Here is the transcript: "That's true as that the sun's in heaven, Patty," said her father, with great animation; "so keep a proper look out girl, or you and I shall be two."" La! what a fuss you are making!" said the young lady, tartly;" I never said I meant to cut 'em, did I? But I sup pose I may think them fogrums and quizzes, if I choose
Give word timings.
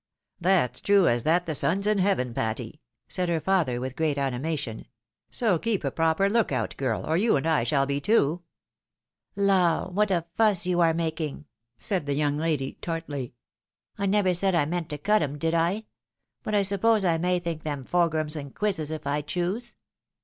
"That's 0.51 0.81
true 0.81 1.07
as 1.07 1.21
that 1.25 1.45
the 1.45 1.53
sun's 1.53 1.85
in 1.85 1.99
heaven, 1.99 2.33
Patty," 2.33 2.81
said 3.07 3.29
her 3.29 3.39
father, 3.39 3.79
with 3.79 3.95
great 3.95 4.17
animation; 4.17 4.87
"so 5.29 5.59
keep 5.59 5.83
a 5.83 5.91
proper 5.91 6.27
look 6.27 6.51
out 6.51 6.75
girl, 6.77 7.05
or 7.05 7.15
you 7.17 7.35
and 7.35 7.45
I 7.47 7.61
shall 7.63 7.85
be 7.85 8.01
two."" 8.01 8.41
La! 9.35 9.87
what 9.89 10.09
a 10.09 10.25
fuss 10.33 10.65
you 10.65 10.79
are 10.79 10.95
making!" 10.95 11.45
said 11.77 12.07
the 12.07 12.15
young 12.15 12.35
lady, 12.39 12.79
tartly;" 12.81 13.35
I 13.99 14.07
never 14.07 14.33
said 14.33 14.55
I 14.55 14.65
meant 14.65 14.89
to 14.89 14.97
cut 14.97 15.21
'em, 15.21 15.37
did 15.37 15.53
I? 15.53 15.85
But 16.41 16.55
I 16.55 16.63
sup 16.63 16.81
pose 16.81 17.05
I 17.05 17.19
may 17.19 17.37
think 17.37 17.61
them 17.61 17.85
fogrums 17.85 18.35
and 18.35 18.55
quizzes, 18.55 18.89
if 18.89 19.05
I 19.05 19.21
choose 19.21 19.75